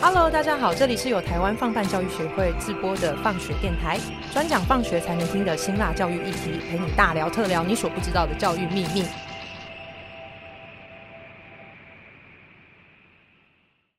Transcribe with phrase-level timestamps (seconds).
[0.00, 3.98] Hello，大家好，这里是由台湾放办教育学会自播的放学电台，
[4.32, 9.04] 专讲放学才能听的辛辣教育议题，陪你大聊特聊你所不知道的教育秘密。